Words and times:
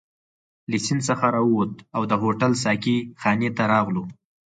له 0.69 0.77
سیند 0.85 1.01
څخه 1.09 1.25
راووتو 1.35 1.83
او 1.95 2.01
د 2.11 2.13
هوټل 2.21 2.51
ساقي 2.63 2.97
خانې 3.21 3.49
ته 3.57 3.63
راغلو. 3.73 4.03